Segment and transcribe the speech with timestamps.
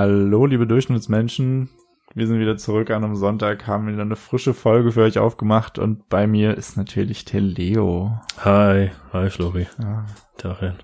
[0.00, 1.70] Hallo, liebe Durchschnittsmenschen.
[2.14, 5.76] Wir sind wieder zurück an einem Sonntag, haben wieder eine frische Folge für euch aufgemacht
[5.80, 8.16] und bei mir ist natürlich der Leo.
[8.44, 9.66] Hi, hi Flori.
[9.80, 10.06] Ja.
[10.36, 10.74] Darin.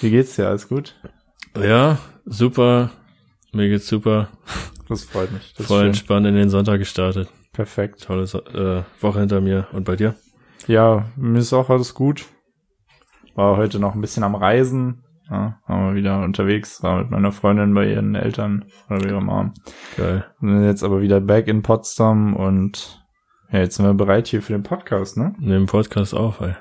[0.00, 0.48] Wie geht's dir?
[0.48, 0.96] Alles gut?
[1.56, 2.90] Ja, super.
[3.52, 4.30] Mir geht's super.
[4.88, 5.54] Das freut mich.
[5.56, 5.86] Das Voll schön.
[5.90, 7.28] entspannt in den Sonntag gestartet.
[7.52, 8.02] Perfekt.
[8.02, 9.68] Tolle So- äh, Woche hinter mir.
[9.70, 10.16] Und bei dir?
[10.66, 12.24] Ja, mir ist auch alles gut.
[13.36, 15.03] War heute noch ein bisschen am Reisen.
[15.30, 19.20] Ja, waren wir wieder unterwegs, war mit meiner Freundin bei ihren Eltern oder bei ihrer
[19.22, 19.54] Mom.
[19.96, 20.26] Geil.
[20.40, 23.02] Sind jetzt aber wieder back in Potsdam und
[23.50, 25.34] ja, jetzt sind wir bereit hier für den Podcast, ne?
[25.38, 26.54] Nehmen Podcast auf, ey.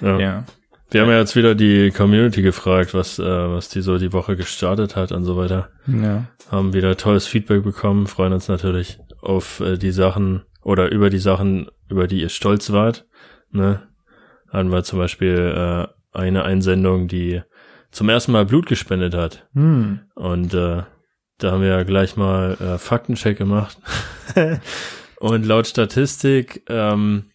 [0.00, 0.18] Ja.
[0.18, 0.44] Ja.
[0.90, 4.36] Wir haben ja jetzt wieder die Community gefragt, was, äh, was die so die Woche
[4.36, 5.70] gestartet hat und so weiter.
[5.86, 6.26] Ja.
[6.50, 11.18] Haben wieder tolles Feedback bekommen, freuen uns natürlich auf äh, die Sachen oder über die
[11.18, 13.06] Sachen, über die ihr stolz wart.
[13.50, 13.88] Ne?
[14.50, 17.42] Hatten wir zum Beispiel äh, eine Einsendung, die
[17.92, 19.46] zum ersten Mal Blut gespendet hat.
[19.54, 20.00] Hm.
[20.14, 20.82] Und äh,
[21.38, 23.78] da haben wir ja gleich mal äh, Faktencheck gemacht.
[25.20, 27.26] Und laut Statistik ähm,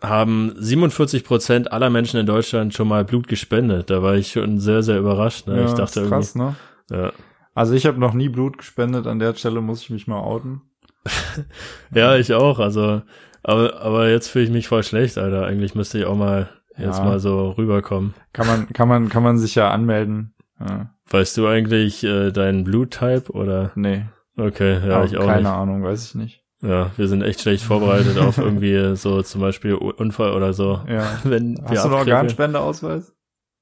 [0.00, 3.90] haben 47 Prozent aller Menschen in Deutschland schon mal Blut gespendet.
[3.90, 5.46] Da war ich schon sehr, sehr überrascht.
[5.46, 5.58] Ne?
[5.58, 6.56] ja, ich dachte ist krass, ne?
[6.90, 7.12] Ja.
[7.54, 10.62] Also ich habe noch nie Blut gespendet, an der Stelle muss ich mich mal outen.
[11.94, 12.60] ja, ich auch.
[12.60, 13.02] Also,
[13.42, 15.44] aber, aber jetzt fühle ich mich voll schlecht, Alter.
[15.44, 17.04] Eigentlich müsste ich auch mal jetzt Ja.
[17.04, 18.14] mal so rüberkommen.
[18.32, 20.34] Kann man, kann man, kann man sich ja anmelden.
[20.60, 20.94] Ja.
[21.10, 23.72] Weißt du eigentlich äh, deinen Bluttype oder?
[23.74, 25.50] Nee, Okay, ja, aber ich auch keine nicht.
[25.50, 26.44] Ahnung, weiß ich nicht.
[26.62, 30.80] Ja, wir sind echt schlecht vorbereitet auf irgendwie so zum Beispiel Unfall oder so.
[30.88, 31.18] Ja.
[31.24, 31.94] Wenn wir Hast du einen.
[31.98, 33.14] Organspendeausweis?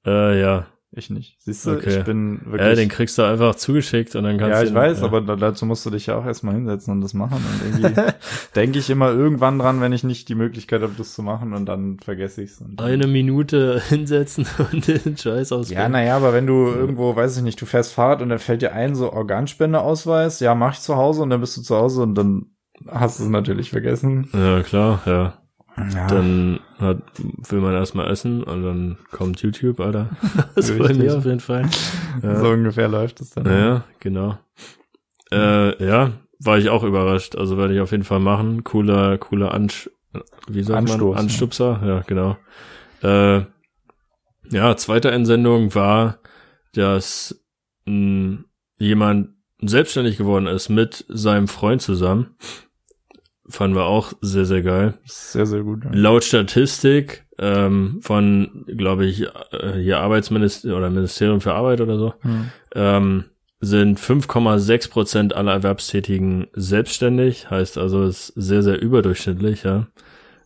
[0.05, 0.67] Äh, ja.
[0.95, 1.35] Ich nicht.
[1.41, 1.97] Siehst du, Okay.
[1.99, 2.79] ich bin Ja, wirklich.
[2.79, 5.05] den kriegst du einfach zugeschickt und dann kannst ja, du ich ihn- weiß, ja.
[5.05, 7.35] aber da, dazu musst du dich ja auch erstmal hinsetzen und das machen.
[7.35, 8.01] Und irgendwie
[8.55, 11.65] denke ich immer irgendwann dran, wenn ich nicht die Möglichkeit habe, das zu machen und
[11.65, 12.63] dann vergesse ich es.
[12.77, 15.91] eine Minute hinsetzen und den Scheiß Ja, ausfüllen.
[15.91, 18.71] naja, aber wenn du irgendwo, weiß ich nicht, du fährst Fahrrad und dann fällt dir
[18.71, 22.15] ein, so Organspendeausweis, ja, mach ich zu Hause und dann bist du zu Hause und
[22.15, 22.45] dann
[22.87, 24.29] hast du es natürlich vergessen.
[24.33, 25.41] Ja, klar, ja.
[25.93, 26.97] Ja, Dann hat,
[27.49, 30.09] will man erstmal essen und dann kommt YouTube, Alter.
[30.55, 31.05] Das ist bei Richtig.
[31.05, 31.69] mir auf jeden Fall.
[32.23, 32.39] Ja.
[32.39, 33.43] so ungefähr läuft es dann.
[33.43, 34.39] Naja, genau.
[35.31, 37.35] Äh, ja, war ich auch überrascht.
[37.35, 38.63] Also werde ich auf jeden Fall machen.
[38.63, 39.87] Cooler, cooler Ansch
[40.47, 41.25] wie sagt Anstoß, man?
[41.25, 42.37] Anstupser, ja, genau.
[43.03, 43.45] Äh,
[44.49, 46.19] ja, zweite Entsendung war,
[46.73, 47.43] dass
[47.85, 48.39] mh,
[48.77, 49.29] jemand
[49.61, 52.35] selbstständig geworden ist mit seinem Freund zusammen.
[53.49, 54.95] Fanden wir auch sehr, sehr geil.
[55.05, 55.85] Sehr, sehr gut.
[55.85, 55.91] Ja.
[55.93, 59.21] Laut Statistik ähm, von, glaube ich,
[59.51, 62.51] äh, hier Arbeitsministerium oder Ministerium für Arbeit oder so, Hm.
[62.75, 63.23] ähm,
[63.59, 67.49] sind 5,6 Prozent aller Erwerbstätigen selbstständig.
[67.49, 69.87] Heißt also, ist sehr, sehr überdurchschnittlich, ja.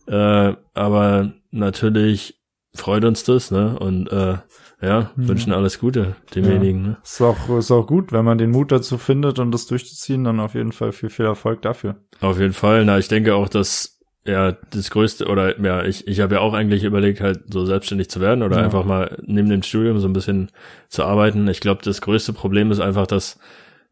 [0.06, 2.40] Äh, aber natürlich
[2.74, 3.78] freut uns das, ne?
[3.78, 4.38] Und äh,
[4.82, 5.28] ja, Mhm.
[5.28, 6.96] wünschen alles Gute demjenigen, ne?
[7.02, 10.40] Ist auch, ist auch gut, wenn man den Mut dazu findet und das durchzuziehen, dann
[10.40, 11.96] auf jeden Fall viel, viel Erfolg dafür.
[12.20, 12.84] Auf jeden Fall.
[12.84, 16.54] Na, ich denke auch, dass ja das größte oder ja, ich ich habe ja auch
[16.54, 18.64] eigentlich überlegt, halt so selbstständig zu werden oder Ja.
[18.64, 20.50] einfach mal neben dem Studium so ein bisschen
[20.88, 21.48] zu arbeiten.
[21.48, 23.38] Ich glaube, das größte Problem ist einfach, dass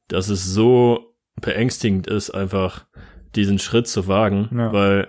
[0.08, 2.84] dass es so beängstigend ist, einfach
[3.36, 4.72] diesen Schritt zu wagen, Ja.
[4.72, 5.08] weil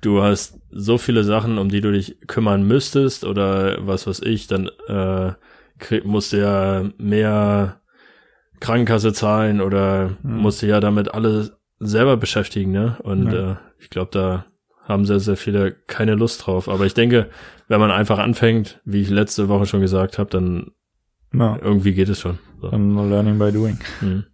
[0.00, 4.46] du hast so viele Sachen, um die du dich kümmern müsstest oder was weiß ich,
[4.46, 5.32] dann äh,
[5.78, 7.80] krieg, musst du ja mehr
[8.60, 10.36] Krankenkasse zahlen oder Mhm.
[10.38, 12.96] musst du ja damit alle selber beschäftigen, ne?
[13.02, 13.52] Und Ja.
[13.52, 14.44] äh, ich glaube, da
[14.84, 16.68] haben sehr, sehr viele keine Lust drauf.
[16.68, 17.30] Aber ich denke,
[17.68, 20.72] wenn man einfach anfängt, wie ich letzte Woche schon gesagt habe, dann
[21.32, 22.38] Ja, irgendwie geht es schon.
[22.60, 22.68] So.
[22.70, 23.78] learning by doing.
[24.00, 24.24] Mhm.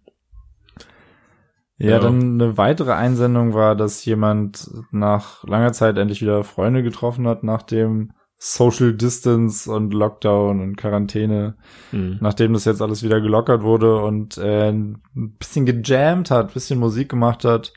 [1.79, 1.99] Ja, Ja.
[1.99, 7.43] dann eine weitere Einsendung war, dass jemand nach langer Zeit endlich wieder Freunde getroffen hat,
[7.43, 11.55] nachdem Social Distance und Lockdown und Quarantäne,
[11.91, 12.17] Mhm.
[12.21, 15.01] nachdem das jetzt alles wieder gelockert wurde und äh, ein
[15.39, 17.73] bisschen gejammt hat, bisschen Musik gemacht hat.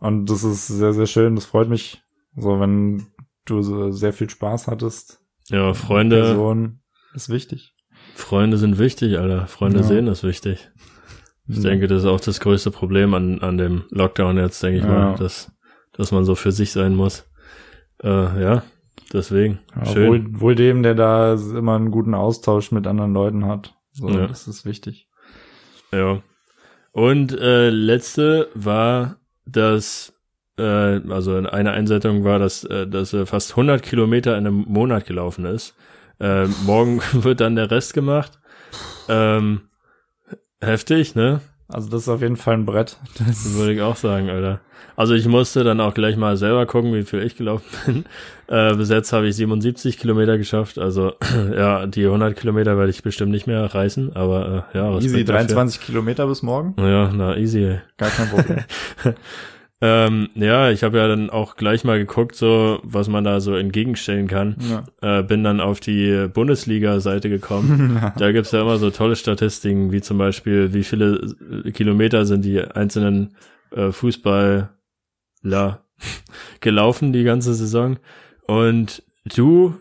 [0.00, 1.34] Und das ist sehr, sehr schön.
[1.34, 2.02] Das freut mich.
[2.36, 3.06] So, wenn
[3.46, 5.20] du so sehr viel Spaß hattest.
[5.48, 6.80] Ja, Freunde, Person
[7.14, 7.74] ist wichtig.
[8.14, 9.46] Freunde sind wichtig, Alter.
[9.46, 9.84] Freunde Ja.
[9.84, 10.70] sehen ist wichtig.
[11.48, 14.84] Ich denke, das ist auch das größte Problem an, an dem Lockdown jetzt, denke ich
[14.84, 14.90] Ja.
[14.90, 15.50] mal, dass,
[15.92, 17.26] dass man so für sich sein muss.
[18.02, 18.08] Äh,
[18.42, 18.62] ja,
[19.12, 19.60] deswegen.
[19.74, 20.08] Ja, Schön.
[20.08, 23.74] wohl, wohl dem, der da immer einen guten Austausch mit anderen Leuten hat.
[23.92, 24.26] So, Ja.
[24.26, 25.08] das ist wichtig.
[25.92, 26.22] Ja.
[26.92, 29.16] Und äh, letzte war,
[29.46, 30.12] dass
[30.58, 30.62] äh,
[31.10, 35.06] also in einer Einsendung war, dass, äh, dass er fast 100 Kilometer in einem Monat
[35.06, 35.74] gelaufen ist.
[36.20, 38.38] Äh, morgen wird dann der Rest gemacht.
[39.08, 39.62] Ähm,
[40.60, 41.40] heftig, ne?
[41.70, 42.96] Also das ist auf jeden Fall ein Brett.
[43.18, 44.60] Das würde ich auch sagen, Alter.
[44.96, 48.04] Also ich musste dann auch gleich mal selber gucken, wie viel ich gelaufen bin.
[48.50, 50.78] Äh, bis jetzt habe ich 77 Kilometer geschafft.
[50.78, 51.12] Also
[51.54, 54.16] ja, die 100 Kilometer werde ich bestimmt nicht mehr reißen.
[54.16, 55.92] Aber äh, ja, Respekt Easy, 23 dafür.
[55.92, 56.74] Kilometer bis morgen?
[56.78, 57.78] Ja, na easy.
[57.98, 58.64] Gar kein Problem.
[59.80, 63.54] Ähm, ja, ich habe ja dann auch gleich mal geguckt, so was man da so
[63.54, 64.56] entgegenstellen kann.
[64.58, 65.20] Ja.
[65.20, 68.12] Äh, bin dann auf die Bundesliga-Seite gekommen.
[68.18, 71.36] da gibt's ja immer so tolle Statistiken, wie zum Beispiel, wie viele
[71.72, 73.36] Kilometer sind die einzelnen
[73.70, 74.70] äh, Fußballer
[76.60, 77.98] gelaufen die ganze Saison.
[78.46, 79.04] Und
[79.36, 79.74] du,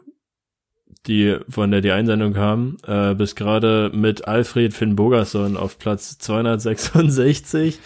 [1.07, 6.19] die von der die Einsendung kam, äh, bist gerade mit Alfred Finn Bogerson auf Platz
[6.19, 7.79] 266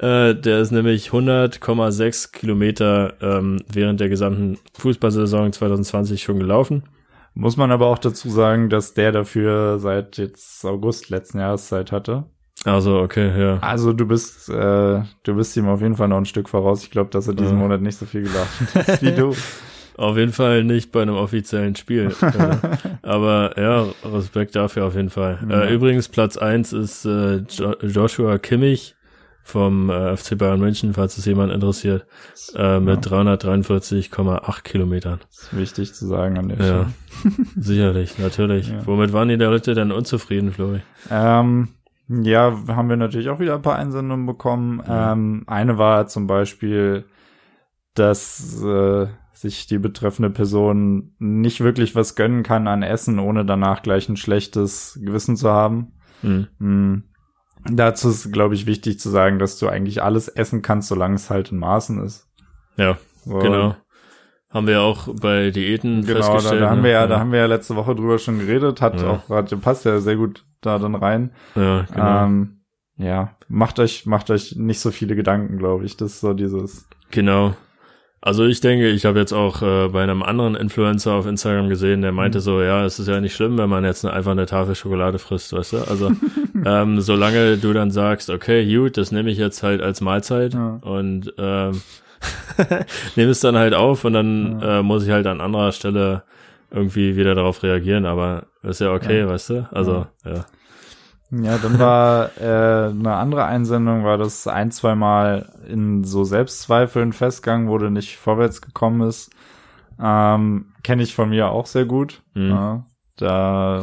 [0.00, 6.82] äh, der ist nämlich 100,6 Kilometer ähm, während der gesamten Fußballsaison 2020 schon gelaufen.
[7.34, 11.92] Muss man aber auch dazu sagen, dass der dafür seit jetzt August letzten Jahres Zeit
[11.92, 12.24] hatte.
[12.64, 13.58] Also okay, ja.
[13.60, 16.82] Also du bist, äh, du bist ihm auf jeden Fall noch ein Stück voraus.
[16.82, 17.62] Ich glaube, dass er diesen ja.
[17.62, 19.34] Monat nicht so viel gelaufen ist wie du.
[19.98, 22.14] Auf jeden Fall nicht bei einem offiziellen Spiel.
[22.22, 22.56] Äh,
[23.02, 25.38] aber ja, Respekt dafür auf jeden Fall.
[25.48, 25.62] Ja.
[25.62, 27.36] Äh, übrigens, Platz eins ist äh,
[27.82, 28.95] Joshua Kimmich
[29.46, 32.04] vom äh, FC Bayern München, falls es jemand interessiert,
[32.56, 33.12] äh, mit ja.
[33.12, 35.20] 343,8 Kilometern.
[35.20, 36.86] Das ist wichtig zu sagen an der Stelle.
[37.24, 38.70] Ja, sicherlich, natürlich.
[38.70, 38.84] Ja.
[38.84, 40.80] Womit waren die Leute denn unzufrieden, Flori?
[41.12, 41.68] Ähm,
[42.08, 44.82] ja, haben wir natürlich auch wieder ein paar Einsendungen bekommen.
[44.84, 45.12] Ja.
[45.12, 47.04] Ähm, eine war zum Beispiel,
[47.94, 53.82] dass äh, sich die betreffende Person nicht wirklich was gönnen kann an Essen, ohne danach
[53.82, 55.92] gleich ein schlechtes Gewissen zu haben.
[56.22, 57.04] Mhm.
[57.70, 61.30] Dazu ist, glaube ich, wichtig zu sagen, dass du eigentlich alles essen kannst, solange es
[61.30, 62.28] halt in Maßen ist.
[62.76, 63.38] Ja, so.
[63.38, 63.76] genau.
[64.50, 66.62] Haben wir auch bei Diäten genau, festgestellt.
[66.62, 68.80] Da, da haben wir ja, ja, da haben wir ja letzte Woche drüber schon geredet,
[68.80, 69.10] hat ja.
[69.10, 71.32] auch gerade passt ja sehr gut da dann rein.
[71.54, 72.24] Ja, genau.
[72.24, 72.60] Ähm,
[72.96, 75.96] ja, macht euch, macht euch nicht so viele Gedanken, glaube ich.
[75.96, 76.88] Das ist so dieses.
[77.10, 77.54] Genau.
[78.26, 82.02] Also ich denke, ich habe jetzt auch äh, bei einem anderen Influencer auf Instagram gesehen,
[82.02, 82.42] der meinte mhm.
[82.42, 85.52] so, ja, es ist ja nicht schlimm, wenn man jetzt einfach eine Tafel Schokolade frisst,
[85.52, 85.76] weißt du?
[85.88, 86.10] Also
[86.64, 90.80] ähm, solange du dann sagst, okay, gut, das nehme ich jetzt halt als Mahlzeit ja.
[90.82, 91.80] und ähm,
[93.14, 94.80] nehme es dann halt auf und dann ja.
[94.80, 96.24] äh, muss ich halt an anderer Stelle
[96.72, 99.28] irgendwie wieder darauf reagieren, aber ist ja okay, ja.
[99.28, 99.68] weißt du?
[99.70, 100.46] Also, ja.
[101.30, 107.12] Ja, dann war äh, eine andere Einsendung, war das ein, zwei Mal in so Selbstzweifeln
[107.12, 109.30] festgegangen, wo du nicht vorwärts gekommen ist.
[110.00, 112.22] Ähm, Kenne ich von mir auch sehr gut.
[112.34, 112.50] Mhm.
[112.50, 112.86] Ja,
[113.16, 113.82] da,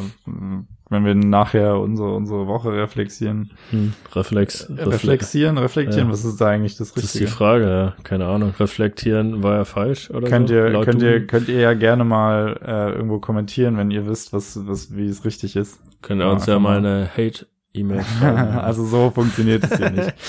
[0.94, 3.52] wenn wir nachher unsere, unsere Woche reflexieren.
[3.72, 3.94] Mhm.
[4.14, 6.14] Reflex, Refle reflexieren, reflektieren, ja.
[6.14, 7.02] was ist da eigentlich das Richtige?
[7.02, 7.96] Das ist die Frage, ja.
[8.04, 8.54] Keine Ahnung.
[8.60, 10.56] Reflektieren war ja falsch oder könnt so?
[10.56, 14.60] Ihr, könnt ihr, könnt ihr ja gerne mal äh, irgendwo kommentieren, wenn ihr wisst, was,
[14.68, 15.80] was, wie es richtig ist.
[16.02, 18.60] Könnt ihr uns ja mal eine Hate-E-Mail schreiben.
[18.60, 20.14] also so funktioniert es hier nicht.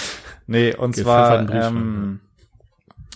[0.47, 2.21] Nee, und zwar, ähm,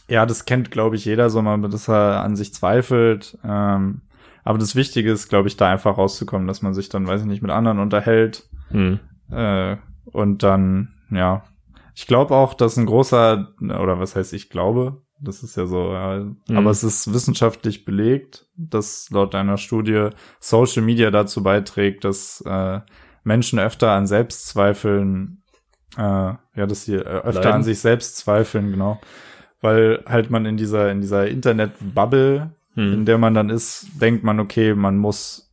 [0.08, 3.36] ja, das kennt, glaube ich, jeder so mal, dass er an sich zweifelt.
[3.44, 4.00] Ähm,
[4.44, 7.26] aber das Wichtige ist, glaube ich, da einfach rauszukommen, dass man sich dann, weiß ich
[7.26, 8.48] nicht, mit anderen unterhält.
[8.70, 9.00] Hm.
[9.30, 11.44] Äh, und dann, ja.
[11.94, 15.92] Ich glaube auch, dass ein großer, oder was heißt ich glaube, das ist ja so,
[15.92, 16.56] ja, mhm.
[16.56, 22.80] aber es ist wissenschaftlich belegt, dass laut einer Studie Social Media dazu beiträgt, dass äh,
[23.24, 25.42] Menschen öfter an Selbstzweifeln,
[25.96, 27.52] äh, ja, dass sie äh, öfter Leiden.
[27.52, 29.00] an sich selbst zweifeln, genau.
[29.60, 32.92] Weil halt man in dieser, in dieser Internet-Bubble, mhm.
[32.92, 35.50] in der man dann ist, denkt man, okay, man muss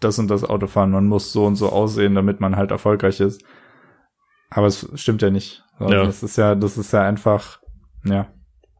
[0.00, 3.20] das und das Auto fahren, man muss so und so aussehen, damit man halt erfolgreich
[3.20, 3.42] ist.
[4.50, 5.62] Aber es stimmt ja nicht.
[5.78, 6.04] Also ja.
[6.04, 7.60] Das ist ja, das ist ja einfach,
[8.04, 8.26] ja.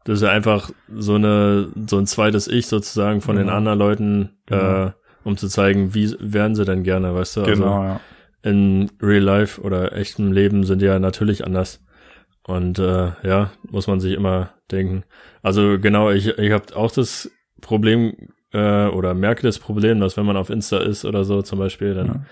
[0.03, 3.47] Das ist ja einfach so eine, so ein zweites Ich sozusagen von genau.
[3.47, 4.85] den anderen Leuten, genau.
[4.87, 4.91] äh,
[5.23, 7.43] um zu zeigen, wie wären sie denn gerne, weißt du?
[7.43, 8.01] Genau, also, ja.
[8.43, 11.83] In Real Life oder echtem Leben sind die ja natürlich anders.
[12.47, 15.03] Und äh, ja, muss man sich immer denken.
[15.41, 17.31] Also genau, ich, ich habe auch das
[17.61, 18.13] Problem
[18.51, 21.93] äh, oder merke das Problem, dass wenn man auf Insta ist oder so zum Beispiel,
[21.93, 22.25] dann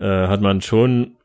[0.00, 0.24] ja.
[0.24, 1.16] äh, hat man schon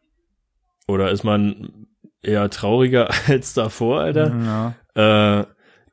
[0.87, 1.87] oder ist man
[2.21, 4.75] eher trauriger als davor, Alter.
[4.95, 5.41] Ja.
[5.41, 5.45] Äh,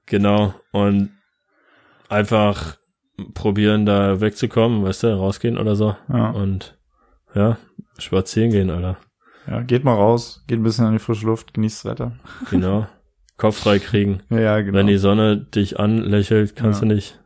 [0.07, 0.55] Genau.
[0.73, 1.11] Und
[2.09, 2.77] einfach
[3.33, 5.97] probieren, da wegzukommen, weißt du, rausgehen oder so.
[6.13, 6.31] Ja.
[6.31, 6.79] Und
[7.35, 7.59] ja,
[7.99, 8.97] spazieren gehen, Alter.
[9.47, 12.13] Ja, geht mal raus, geht ein bisschen an die frische Luft, genießt das Wetter.
[12.51, 12.87] Genau.
[13.37, 14.21] Kopf frei kriegen.
[14.31, 14.79] Ja, genau.
[14.79, 16.89] Wenn die Sonne dich anlächelt, kannst ja.
[16.89, 17.21] du nicht,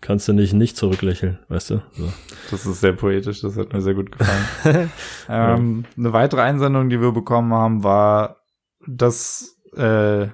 [0.00, 1.82] kannst du nicht nicht zurücklächeln, weißt du?
[1.92, 2.12] So.
[2.50, 4.90] Das ist sehr poetisch, das hat mir sehr gut gefallen.
[5.28, 5.98] ähm, ja.
[5.98, 8.42] Eine weitere Einsendung, die wir bekommen haben, war,
[8.86, 10.28] dass äh,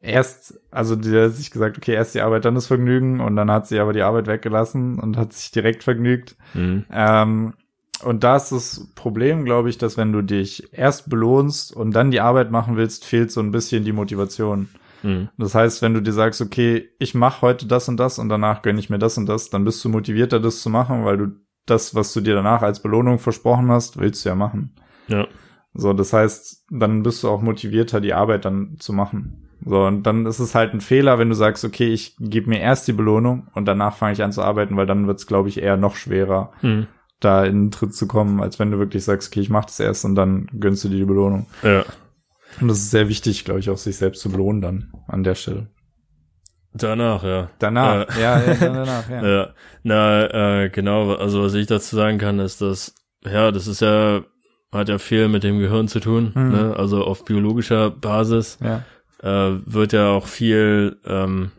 [0.00, 3.50] erst, also die hat sich gesagt, okay, erst die Arbeit, dann das Vergnügen und dann
[3.50, 6.36] hat sie aber die Arbeit weggelassen und hat sich direkt vergnügt.
[6.54, 6.84] Mhm.
[6.90, 7.54] Ähm,
[8.02, 12.10] und da ist das Problem, glaube ich, dass wenn du dich erst belohnst und dann
[12.10, 14.68] die Arbeit machen willst, fehlt so ein bisschen die Motivation.
[15.02, 15.28] Mhm.
[15.38, 18.62] Das heißt, wenn du dir sagst, okay, ich mache heute das und das und danach
[18.62, 21.26] gönne ich mir das und das, dann bist du motivierter, das zu machen, weil du
[21.64, 24.74] das, was du dir danach als Belohnung versprochen hast, willst du ja machen.
[25.08, 25.26] Ja.
[25.74, 29.48] So, das heißt, dann bist du auch motivierter, die Arbeit dann zu machen.
[29.64, 32.60] So, und dann ist es halt ein Fehler, wenn du sagst, okay, ich gebe mir
[32.60, 35.48] erst die Belohnung und danach fange ich an zu arbeiten, weil dann wird es, glaube
[35.48, 36.86] ich, eher noch schwerer, Mhm.
[37.20, 39.80] Da in den Tritt zu kommen, als wenn du wirklich sagst, okay, ich mach das
[39.80, 41.46] erst und dann gönnst du dir die Belohnung.
[41.62, 41.84] Ja.
[42.60, 45.34] Und das ist sehr wichtig, glaube ich, auch sich selbst zu belohnen dann an der
[45.34, 45.68] Stelle.
[46.72, 47.48] Danach, ja.
[47.58, 49.26] Danach, Äh, ja, ja, danach, ja.
[49.26, 49.48] Ja,
[49.82, 52.94] na, äh, genau, also was ich dazu sagen kann, ist, dass,
[53.24, 54.20] ja, das ist ja,
[54.72, 56.50] hat ja viel mit dem Gehirn zu tun, Mhm.
[56.52, 56.74] ne?
[56.76, 58.84] also auf biologischer Basis ja.
[59.22, 61.50] äh, wird ja auch viel ähm,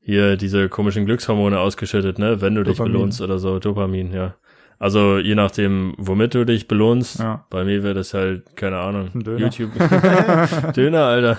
[0.00, 2.92] hier diese komischen Glückshormone ausgeschüttet, ne, wenn du dich Dopamin.
[2.92, 4.36] belohnst oder so, Dopamin, ja.
[4.80, 7.44] Also je nachdem, womit du dich belohnst, Ja.
[7.50, 9.38] bei mir wäre das halt, keine Ahnung, Döner.
[9.40, 9.70] YouTube.
[10.76, 11.38] Döner, Alter.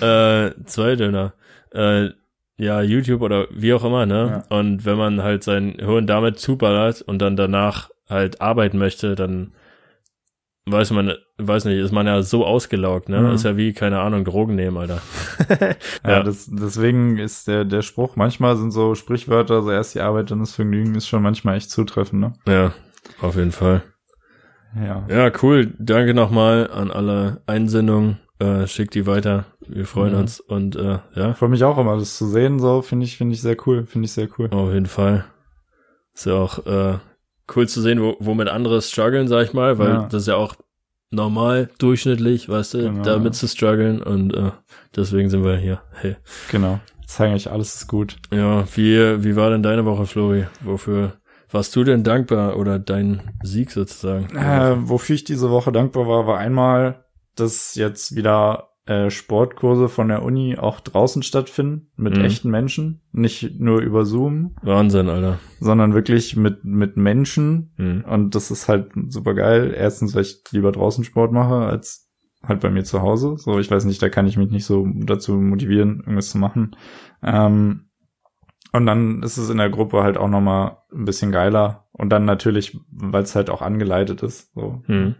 [0.48, 1.32] äh, zwei Döner.
[1.72, 2.10] Äh,
[2.58, 4.44] ja, YouTube oder wie auch immer, ne?
[4.48, 9.52] Und wenn man halt sein Hirn damit zuballert und dann danach halt arbeiten möchte, dann
[10.68, 13.20] weiß man, weiß nicht, ist man ja so ausgelaugt, ne?
[13.20, 13.30] Mhm.
[13.34, 15.00] Ist ja wie, keine Ahnung, Drogen nehmen, Alter.
[16.04, 16.22] Ja, Ja.
[16.22, 20.40] Das, deswegen ist der, der Spruch, manchmal sind so Sprichwörter, so erst die Arbeit, dann
[20.40, 22.32] das Vergnügen, ist schon manchmal echt zutreffend, ne?
[22.48, 22.72] Ja,
[23.20, 23.82] auf jeden Fall.
[24.74, 25.06] Ja.
[25.08, 25.72] Ja, cool.
[25.78, 28.18] Danke nochmal an alle Einsendungen.
[28.38, 29.46] Äh, schickt die weiter.
[29.66, 30.18] Wir freuen Mhm.
[30.20, 30.40] uns.
[30.40, 33.40] Und äh, ja, Freue mich auch immer, das zu sehen, so, finde ich, finde ich
[33.40, 34.50] sehr cool, finde ich sehr cool.
[34.50, 35.24] auf jeden Fall.
[36.12, 36.98] Ist ja auch äh,
[37.54, 40.08] cool zu sehen, wo, womit andere strugglen, sag ich mal, weil Ja.
[40.10, 40.54] das ist ja auch
[41.10, 43.02] normal, durchschnittlich, weißt du, Genau.
[43.02, 44.50] damit zu strugglen und äh,
[44.94, 45.80] deswegen sind wir hier.
[45.92, 46.16] Hey.
[46.50, 46.80] Genau.
[47.06, 48.16] Zeigen euch, alles ist gut.
[48.32, 50.46] Ja, wie, wie war denn deine Woche, Flori?
[50.62, 51.12] Wofür
[51.50, 54.36] warst du denn dankbar oder dein Sieg sozusagen?
[54.36, 57.04] Äh, wofür ich diese Woche dankbar war, war einmal,
[57.36, 62.24] dass jetzt wieder äh, Sportkurse von der Uni auch draußen stattfinden, mit Mhm.
[62.24, 65.38] echten Menschen, nicht nur über Zoom, Wahnsinn, Alter.
[65.60, 67.72] sondern wirklich mit, mit Menschen.
[67.76, 68.04] Mhm.
[68.08, 69.74] Und das ist halt super geil.
[69.76, 72.08] Erstens, weil ich lieber draußen Sport mache, als
[72.44, 73.34] halt bei mir zu Hause.
[73.38, 76.76] So, ich weiß nicht, da kann ich mich nicht so dazu motivieren, irgendwas zu machen.
[77.24, 77.88] Ähm,
[78.72, 81.88] und dann ist es in der Gruppe halt auch nochmal ein bisschen geiler.
[81.92, 84.52] Und dann natürlich, weil es halt auch angeleitet ist.
[84.54, 84.82] So.
[84.86, 85.16] Mhm.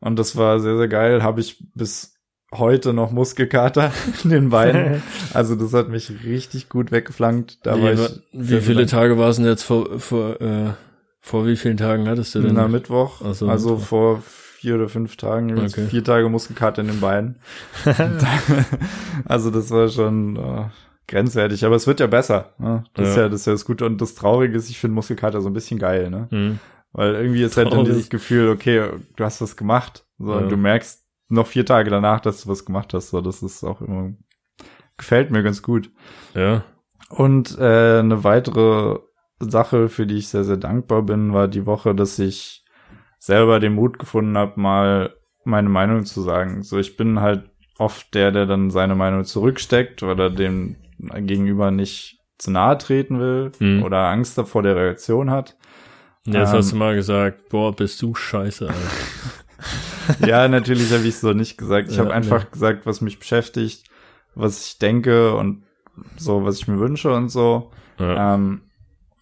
[0.00, 1.22] Und das war sehr, sehr geil.
[1.22, 2.17] Habe ich bis
[2.54, 3.92] heute noch Muskelkater
[4.24, 5.02] in den Beinen.
[5.34, 7.58] Also das hat mich richtig gut weggeflankt.
[7.64, 8.86] Da war wie, ich wie viele.
[8.86, 10.70] Tage war es denn jetzt vor, vor, äh,
[11.20, 12.54] vor wie vielen Tagen hattest du denn?
[12.54, 13.20] Na, Mittwoch.
[13.34, 13.86] So, also Mittwoch.
[13.86, 15.58] vor vier oder fünf Tagen.
[15.58, 15.86] Okay.
[15.86, 17.36] Vier Tage Muskelkater in den Beinen.
[19.24, 20.64] also das war schon äh,
[21.06, 21.64] grenzwertig.
[21.64, 22.54] Aber es wird ja besser.
[22.58, 22.84] Ne?
[22.94, 23.22] Das, Ist Ja.
[23.22, 23.84] ja, das ist ja das Gute.
[23.86, 26.10] Und das Traurige ist, ich finde Muskelkater so ein bisschen geil.
[26.10, 26.26] Ne?
[26.30, 26.58] Hm.
[26.92, 27.88] Weil irgendwie ist halt dann Traurig.
[27.92, 30.04] dieses Gefühl, okay, du hast was gemacht.
[30.18, 30.46] So, Ja.
[30.46, 33.10] du merkst noch vier Tage danach, dass du was gemacht hast.
[33.10, 34.12] So, das ist auch immer,
[34.96, 35.90] gefällt mir ganz gut.
[36.34, 36.64] Ja.
[37.10, 38.98] Und äh, eine weitere
[39.40, 42.64] Sache, für die ich sehr, sehr dankbar bin, war die Woche, dass ich
[43.18, 46.62] selber den Mut gefunden habe, mal meine Meinung zu sagen.
[46.62, 52.18] So, ich bin halt oft der, der dann seine Meinung zurücksteckt oder dem Gegenüber nicht
[52.38, 53.82] zu nahe treten will Hm.
[53.82, 55.56] oder Angst davor der Reaktion hat.
[56.26, 56.58] Jetzt Ähm.
[56.58, 58.78] hast du mal gesagt, boah, bist du scheiße, Alter.
[60.26, 61.90] ja, natürlich habe ich so nicht gesagt.
[61.90, 62.50] Ich Ja, habe einfach nee.
[62.52, 63.84] gesagt, was mich beschäftigt,
[64.34, 65.64] was ich denke und
[66.16, 67.72] so, was ich mir wünsche und so.
[67.98, 68.34] Ja.
[68.34, 68.62] Ähm,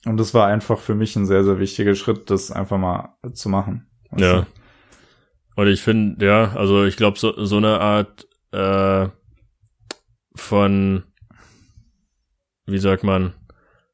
[0.05, 3.49] und das war einfach für mich ein sehr, sehr wichtiger Schritt, das einfach mal zu
[3.49, 3.88] machen.
[4.11, 4.47] Weißt Ja.
[5.57, 9.09] Und ich finde, ja, also ich glaube, so, so eine Art äh,
[10.35, 11.02] von,
[12.66, 13.33] wie sagt man,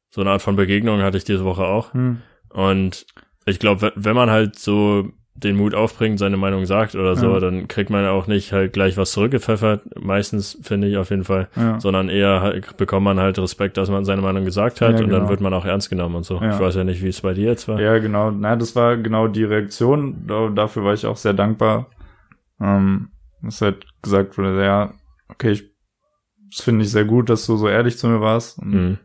[0.09, 1.93] so eine Art von Begegnung hatte ich diese Woche auch.
[1.93, 2.21] Hm.
[2.49, 3.07] Und
[3.45, 7.39] ich glaube, wenn man halt so den Mut aufbringt, seine Meinung sagt oder so, Ja.
[7.39, 11.49] dann kriegt man auch nicht halt gleich was zurückgepfeffert, meistens finde ich auf jeden Fall,
[11.55, 11.79] Ja.
[11.79, 15.09] sondern eher halt, bekommt man halt Respekt, dass man seine Meinung gesagt hat Ja, und
[15.09, 15.29] dann genau.
[15.29, 16.35] wird man auch ernst genommen und so.
[16.35, 17.81] Ich weiß ja nicht, wie es bei dir jetzt war.
[17.81, 18.29] ja, genau.
[18.31, 20.25] Na, das war genau die Reaktion.
[20.27, 21.87] Da- Dafür war ich auch sehr dankbar.
[22.61, 23.09] Ähm,
[23.45, 24.93] es halt gesagt wurde, ja,
[25.29, 25.63] okay, ich,
[26.55, 28.59] das finde ich sehr gut, dass du so ehrlich zu mir warst.
[28.59, 28.97] Und Mhm.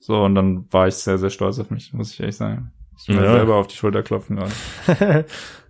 [0.00, 2.72] So, und dann war ich sehr, sehr stolz auf mich, muss ich ehrlich sagen.
[3.00, 3.32] Ich mir Ja.
[3.34, 5.24] selber auf die Schulter klopfen gerade.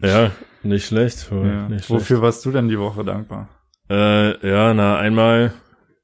[0.00, 0.30] ja,
[0.62, 1.28] nicht schlecht.
[1.30, 1.68] Ja.
[1.68, 1.90] Nicht schlecht.
[1.90, 3.48] Wofür warst du denn die Woche dankbar?
[3.88, 5.52] Äh, ja, na, einmal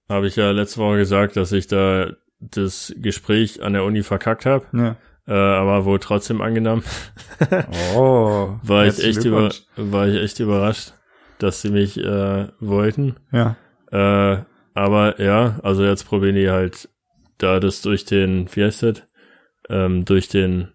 [0.08, 4.46] habe ich ja letzte Woche gesagt, dass ich da das Gespräch an der Uni verkackt
[4.46, 4.96] habe, Ja.
[5.26, 6.82] äh, aber wohl trotzdem angenommen.
[7.96, 10.92] Oh, War ich echt über, war ich echt überrascht,
[11.38, 13.16] dass sie mich äh, wollten.
[13.32, 13.56] Ja.
[13.90, 14.42] Äh,
[14.74, 16.88] aber ja, also jetzt probieren die halt
[17.38, 19.02] da das durch den, wie heißt das?
[19.68, 20.72] Ähm, durch den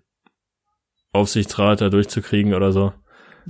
[1.13, 2.93] Aufsichtsrat da durchzukriegen oder so.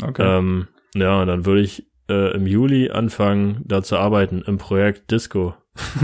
[0.01, 0.37] Okay.
[0.37, 5.11] Ähm, ja, und dann würde ich äh, im Juli anfangen, da zu arbeiten im Projekt
[5.11, 5.55] Disco.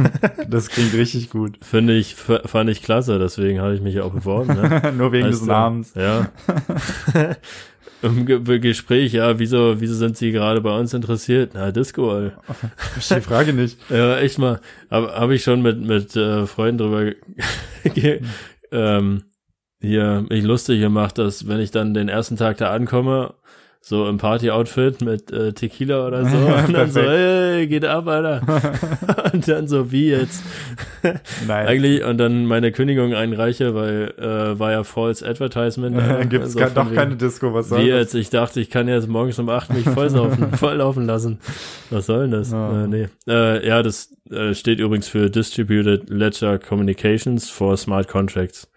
[0.50, 1.58] das klingt richtig gut.
[1.64, 4.54] Finde ich, fand ich klasse, deswegen habe ich mich ja auch beworben.
[4.54, 4.94] Ne?
[4.98, 5.48] Nur wegen Weißt des?
[5.48, 5.94] Namens.
[5.96, 6.30] Ja.
[8.02, 11.52] Im Ge Gespräch, ja, wieso, wieso sind Sie gerade bei uns interessiert?
[11.54, 12.28] Na, Disco.
[12.28, 12.34] Ich
[12.92, 13.80] verstehe die Frage nicht.
[13.90, 14.60] Ja, echt mal.
[14.92, 17.14] Habe hab ich schon mit, mit äh, Freunden drüber
[18.74, 19.24] ähm,
[19.80, 23.36] hier mich lustig gemacht, dass wenn ich dann den ersten Tag da ankomme,
[23.86, 26.38] so im Party-Outfit mit äh, Tequila oder so,
[26.68, 28.42] und dann so, hey, geht ab, Alter.
[29.34, 30.42] und dann so, wie jetzt?
[31.46, 31.68] Nein.
[31.68, 35.98] Eigentlich, und dann meine Kündigung einreiche, weil äh, war ja False Advertisement.
[35.98, 38.16] Äh, Gibt es doch wegen- keine Disco, was soll wie jetzt?
[38.16, 41.40] Ich dachte, ich kann jetzt morgens um acht mich vollsaufen, volllaufen lassen.
[41.90, 42.52] Was soll denn das?
[42.54, 42.86] Ja.
[42.86, 43.08] Äh, nee.
[43.28, 48.72] Äh, ja, das äh, steht übrigens für Distributed Ledger Communications for Smart Contracts.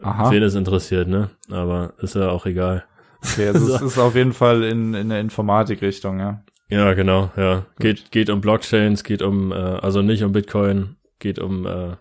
[0.00, 0.30] Aha.
[0.30, 1.30] Wen es interessiert, ne?
[1.50, 2.84] Aber ist ja auch egal.
[3.22, 6.42] Okay, also es ist auf jeden Fall in, in der Informatik-Richtung, ja.
[6.70, 7.66] Ja, genau, ja.
[7.78, 11.96] Geht, geht um Blockchains, geht um, äh, also nicht um Bitcoin, geht um äh,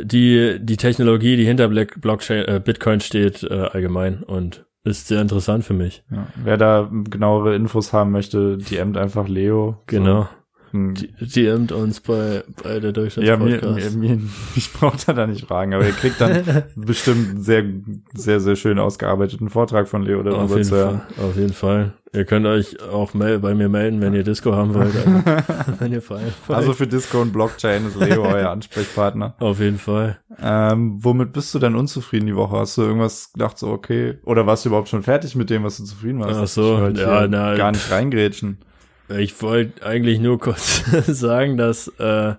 [0.00, 5.22] die, die Technologie, die hinter Black Blockchain, äh, Bitcoin steht, äh, allgemein und ist sehr
[5.22, 6.04] interessant für mich.
[6.10, 6.26] ja.
[6.36, 9.82] Wer da genauere Infos haben möchte, DMt einfach Leo.
[9.86, 10.22] Genau.
[10.22, 10.28] So,
[10.74, 14.18] Die, ämmt uns bei, bei der ja, mir, mir, mir,
[14.56, 17.64] ich brauche da nicht fragen, aber ihr kriegt dann bestimmt einen sehr,
[18.12, 21.00] sehr, sehr schön ausgearbeiteten Vortrag von Leo auf darüber jeden zu hören.
[21.14, 21.92] Fall, auf jeden Fall.
[22.12, 24.94] Ihr könnt euch auch bei mir melden, wenn ihr Disco haben wollt.
[24.94, 26.32] Also, wenn ihr wollt.
[26.48, 29.34] Also für Disco und Blockchain ist Leo euer Ansprechpartner.
[29.38, 30.18] auf jeden Fall.
[30.42, 32.56] Ähm, womit bist du denn unzufrieden die Woche?
[32.56, 34.18] Hast du irgendwas gedacht, so okay?
[34.24, 36.40] Oder warst du überhaupt schon fertig mit dem, was du zufrieden warst?
[36.40, 38.58] Ach so, ja, na, gar nicht reingrätschen.
[39.08, 42.34] Ich wollte eigentlich nur kurz sagen, dass äh,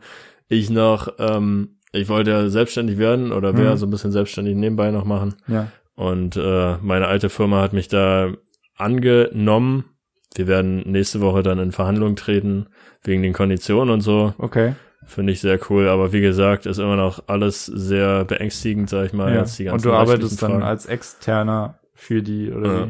[0.47, 3.77] ich noch, ähm, ich wollte ja selbstständig werden oder wäre Mhm.
[3.77, 5.35] so ein bisschen selbstständig nebenbei noch machen.
[5.47, 5.67] Ja.
[5.95, 8.33] Und äh, meine alte Firma hat mich da
[8.77, 9.85] angenommen.
[10.35, 12.67] Wir werden nächste Woche dann in Verhandlungen treten
[13.03, 14.33] wegen den Konditionen und so.
[14.37, 14.73] Okay.
[15.05, 15.87] Finde ich sehr cool.
[15.87, 19.31] Aber wie gesagt, ist immer noch alles sehr beängstigend, sag ich mal.
[19.33, 19.41] ja.
[19.41, 20.63] jetzt die Und du arbeitest rechtlichen dann Fragen.
[20.63, 22.89] als Externer für die, oder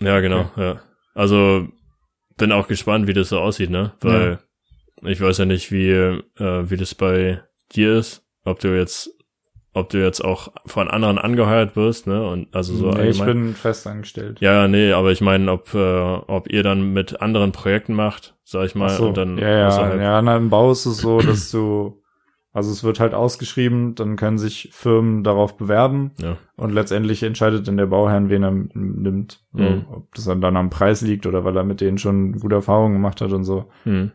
[0.00, 0.80] Ja, ja genau, ja.
[1.14, 1.66] Also
[2.36, 3.92] bin auch gespannt, wie das so aussieht, ne?
[4.00, 4.38] Weil
[5.02, 9.10] ich weiß ja nicht, wie, äh, wie das bei dir ist, ob du jetzt,
[9.74, 12.26] ob du jetzt auch von anderen angeheuert wirst, ne?
[12.26, 14.40] Und also so nee, ich bin festangestellt.
[14.40, 18.34] ja, ja, nee, aber ich meine, ob, äh, ob ihr dann mit anderen Projekten macht,
[18.44, 19.08] sag ich mal, so.
[19.08, 22.02] und dann ja, ja, außerhalb- ja, na, im Bau ist es so, dass du,
[22.56, 26.38] also es wird halt ausgeschrieben, dann können sich Firmen darauf bewerben ja.
[26.56, 29.40] und letztendlich entscheidet dann der Bauherr, wen er nimmt.
[29.52, 29.84] Mhm.
[29.92, 32.94] Ob das dann, dann am Preis liegt oder weil er mit denen schon gute Erfahrungen
[32.94, 33.66] gemacht hat und so.
[33.82, 34.10] Hm.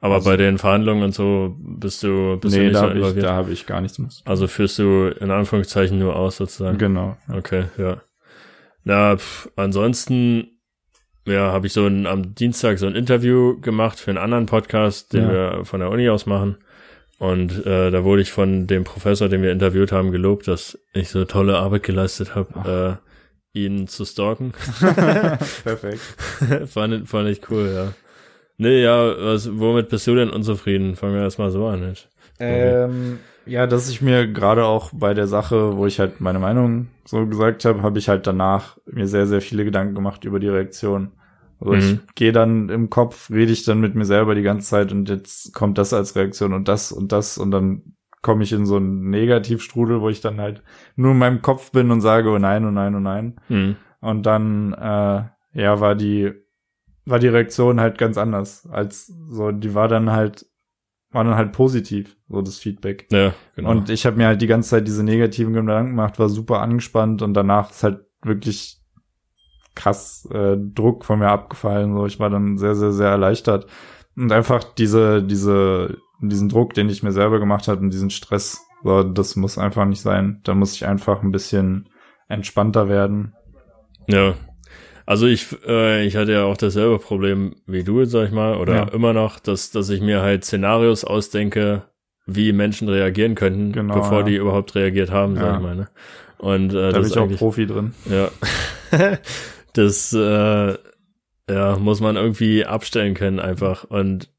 [0.00, 2.88] Aber Also- bei den Verhandlungen und so bist du, bist du nee, nicht da so
[2.90, 4.22] habe ich, da hab ich gar nichts mit.
[4.26, 6.78] Also führst du in Anführungszeichen nur aus sozusagen.
[6.78, 7.16] Genau.
[7.32, 8.00] Okay, ja.
[8.84, 10.60] Na, pf, ansonsten,
[11.26, 15.12] ja, habe ich so ein, am Dienstag so ein Interview gemacht für einen anderen Podcast,
[15.14, 15.32] den Ja.
[15.58, 16.58] wir von der Uni aus machen.
[17.22, 21.08] Und äh, da wurde ich von dem Professor, den wir interviewt haben, gelobt, dass ich
[21.08, 22.98] so tolle Arbeit geleistet habe,
[23.54, 24.52] äh, ihn zu stalken.
[25.62, 26.00] Perfekt.
[26.66, 27.92] fand, fand ich cool, ja.
[28.56, 30.96] Nee, ja, was, womit bist du denn unzufrieden?
[30.96, 31.90] Fangen wir erstmal so an.
[31.90, 32.08] Nicht?
[32.40, 36.88] Ähm, ja, dass ich mir gerade auch bei der Sache, wo ich halt meine Meinung
[37.04, 40.48] so gesagt habe, habe ich halt danach mir sehr, sehr viele Gedanken gemacht über die
[40.48, 41.12] Reaktion.
[41.64, 42.00] Also ich Mhm.
[42.14, 45.54] gehe dann im Kopf, rede ich dann mit mir selber die ganze Zeit und jetzt
[45.54, 49.10] kommt das als Reaktion und das und das und dann komme ich in so einen
[49.10, 50.62] Negativstrudel, wo ich dann halt
[50.96, 53.36] nur in meinem Kopf bin und sage, oh nein, oh nein, oh nein.
[53.48, 53.76] Hm.
[54.00, 56.32] Und dann, äh, ja, war die,
[57.04, 58.68] war die Reaktion halt ganz anders.
[58.70, 60.46] Als so, die war dann halt,
[61.10, 63.08] war dann halt positiv, so das Feedback.
[63.10, 63.70] Ja, genau.
[63.70, 67.22] Und ich habe mir halt die ganze Zeit diese negativen Gedanken gemacht, war super angespannt
[67.22, 68.81] und danach ist halt wirklich
[69.74, 71.94] krass äh, Druck von mir abgefallen.
[71.94, 73.66] So, ich war dann sehr, sehr, sehr erleichtert.
[74.16, 78.60] Und einfach diese, diese, diesen Druck, den ich mir selber gemacht habe und diesen Stress,
[78.84, 80.40] so, das muss einfach nicht sein.
[80.44, 81.88] Da muss ich einfach ein bisschen
[82.28, 83.34] entspannter werden.
[84.08, 84.34] Ja.
[85.06, 88.74] Also ich, äh, ich hatte ja auch dasselbe Problem wie du, sag ich mal, oder
[88.74, 88.82] Ja.
[88.88, 91.82] immer noch, dass, dass ich mir halt Szenarios ausdenke,
[92.26, 94.22] wie Menschen reagieren könnten, Genau, bevor ja.
[94.24, 95.56] die überhaupt reagiert haben, sag Ja.
[95.56, 95.74] ich mal.
[95.76, 95.88] Ne?
[96.38, 97.94] Und äh, Da bin ich auch Profi drin.
[98.08, 98.28] ja,
[99.74, 100.76] das äh,
[101.50, 103.84] ja muss man irgendwie abstellen können einfach.
[103.84, 104.30] Und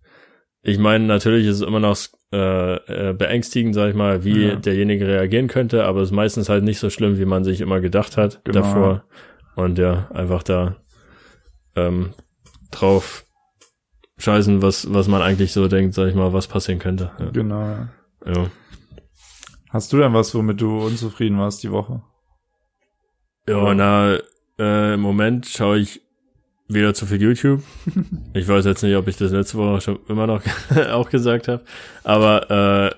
[0.62, 1.98] ich meine, natürlich ist es immer noch
[2.32, 2.76] äh,
[3.10, 4.56] äh, beängstigend, sag ich mal, wie Ja.
[4.56, 7.80] derjenige reagieren könnte, aber es ist meistens halt nicht so schlimm, wie man sich immer
[7.82, 8.62] gedacht hat Genau.
[8.62, 9.04] davor.
[9.56, 10.78] Und ja, einfach da
[11.76, 12.14] ähm,
[12.72, 13.26] drauf
[14.18, 17.12] scheißen, was, was man eigentlich so denkt, sag ich mal, was passieren könnte.
[17.20, 17.30] Ja.
[17.32, 17.62] Genau.
[17.62, 17.90] ja.
[18.26, 18.48] ja.
[19.70, 22.02] Hast du denn was, womit du unzufrieden warst die Woche?
[23.48, 24.18] Ja, na,
[24.60, 26.02] äh, im Moment schaue ich
[26.68, 27.62] wieder zu viel YouTube.
[28.36, 30.42] Ich weiß jetzt nicht, ob ich das letzte Woche schon immer noch
[30.92, 31.62] auch gesagt habe.
[32.04, 32.50] Aber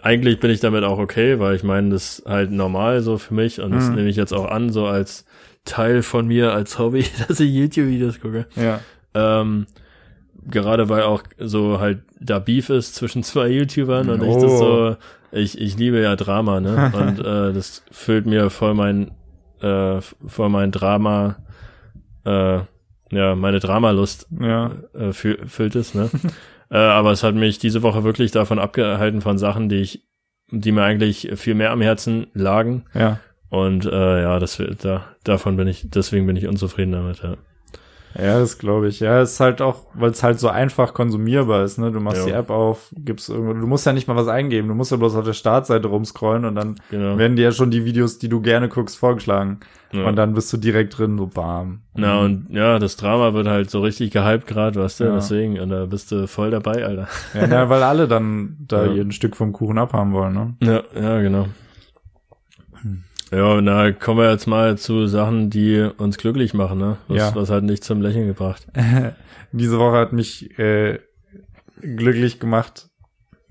[0.01, 3.17] äh, eigentlich bin ich damit auch okay, weil ich meine, das ist halt normal so
[3.17, 3.95] für mich und das Mhm.
[3.95, 5.25] nehme ich jetzt auch an, so als
[5.65, 8.45] Teil von mir, als Hobby, dass ich YouTube-Videos gucke.
[8.55, 8.79] Ja.
[9.13, 9.65] Ähm,
[10.49, 14.57] gerade weil auch so halt da Beef ist zwischen zwei YouTubern und ich das Oh.
[14.57, 14.95] so,
[15.33, 16.91] ich, ich liebe ja Drama, ne?
[16.95, 19.11] Und äh, das füllt mir voll mein,
[19.61, 21.37] äh, voll mein Drama,
[22.25, 22.59] äh,
[23.11, 24.71] ja, meine Dramalust Ja.
[24.93, 26.09] äh, fü füllt es, ne?
[26.71, 30.07] äh, aber es hat mich diese Woche wirklich davon abgehalten von Sachen, die ich,
[30.51, 32.85] die mir eigentlich viel mehr am Herzen lagen.
[32.93, 33.19] Ja.
[33.49, 37.35] Und äh, ja, das da, davon bin ich, deswegen bin ich unzufrieden damit, ja.
[38.17, 38.99] Ja, das glaube ich.
[39.01, 41.91] Ja, es ist halt auch, weil es halt so einfach konsumierbar ist, ne?
[41.91, 42.25] Du machst Ja.
[42.25, 44.97] die App auf, gibst irgendwo, du musst ja nicht mal was eingeben, du musst ja
[44.97, 47.17] bloß auf der Startseite rumscrollen und dann Genau.
[47.17, 49.59] werden dir ja schon die Videos, die du gerne guckst, vorgeschlagen.
[49.91, 50.05] Ja.
[50.07, 51.79] Und dann bist du direkt drin, so bam.
[51.93, 55.15] Na und ja, das Drama wird halt so richtig gehypt gerade, weißt du, Ja.
[55.15, 57.07] deswegen, und da bist du voll dabei, Alter.
[57.33, 58.91] Ja, na, weil alle dann da Ja.
[58.93, 60.53] ihr ein Stück vom Kuchen abhaben wollen, ne?
[60.61, 61.47] Ja, ja, genau.
[63.35, 66.97] Ja, na, kommen wir jetzt mal zu Sachen, die uns glücklich machen, ne?
[67.07, 67.35] Was, Ja.
[67.35, 68.67] was hat nicht zum Lächeln gebracht.
[69.51, 70.99] Diese Woche hat mich äh,
[71.81, 72.89] glücklich gemacht,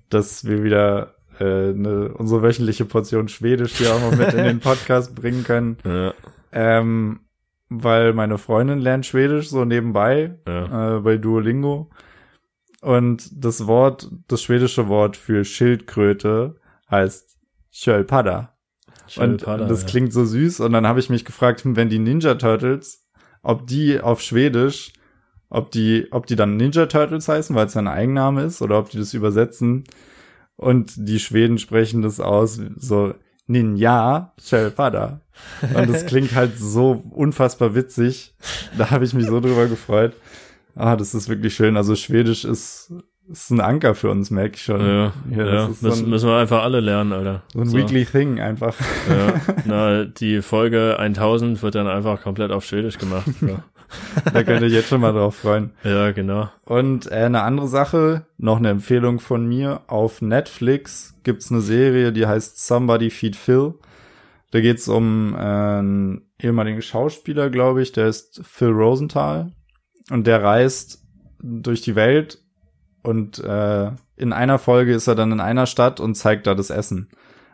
[0.09, 4.61] dass wir wieder äh, ne, unsere wöchentliche Portion Schwedisch hier auch noch mit in den
[4.71, 5.77] Podcast bringen können.
[5.85, 6.15] Ja,
[6.53, 7.21] Ähm,
[7.69, 10.97] weil meine Freundin lernt Schwedisch so nebenbei ja.
[10.97, 11.91] äh, bei Duolingo.
[12.81, 16.57] Und das Wort, das schwedische Wort für Schildkröte
[16.91, 17.37] heißt
[17.71, 18.54] Schölpada.
[19.17, 20.61] Und das klingt so süß.
[20.61, 23.07] Und dann habe ich mich gefragt, hm, wenn die Ninja Turtles,
[23.43, 24.93] ob die auf Schwedisch,
[25.51, 28.79] ob die, ob die dann Ninja Turtles heißen, weil es ja ein Eigenname ist, oder
[28.79, 29.85] ob die das übersetzen.
[30.57, 33.15] Und die Schweden sprechen das aus so
[33.47, 35.21] Ninja Schölpada.
[35.75, 38.35] Und das klingt halt so unfassbar witzig.
[38.79, 40.15] Da habe ich mich so drüber gefreut.
[40.75, 41.77] Ah, das ist wirklich schön.
[41.77, 42.93] Also Schwedisch ist,
[43.31, 44.81] ist ein Anker für uns, merke ich schon.
[44.81, 47.43] Ja, Ja, ja, das ist so müssen, ein- müssen wir einfach alle lernen, Alter.
[47.53, 48.75] So ein Weekly Thing einfach.
[49.09, 53.27] Ja, na, die Folge 1000 wird dann einfach komplett auf Schwedisch gemacht.
[53.41, 53.59] So.
[54.33, 55.71] Da könnt ihr jetzt schon mal drauf freuen.
[55.85, 56.49] Ja, genau.
[56.65, 59.83] Und äh, eine andere Sache, noch eine Empfehlung von mir.
[59.87, 63.75] Auf Netflix gibt's eine Serie, die heißt Somebody Feed Phil.
[64.51, 69.53] Da geht's um äh, einen ehemaligen Schauspieler, glaube ich, der ist Phil Rosenthal.
[70.11, 71.05] Und der reist
[71.41, 72.39] durch die Welt
[73.05, 76.71] und äh, in einer Folge ist er dann in einer Stadt und zeigt da das
[76.71, 77.09] Essen.